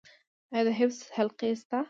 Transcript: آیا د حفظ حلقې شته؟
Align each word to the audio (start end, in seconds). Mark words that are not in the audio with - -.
آیا 0.53 0.63
د 0.65 0.69
حفظ 0.79 0.99
حلقې 1.17 1.49
شته؟ 1.59 1.77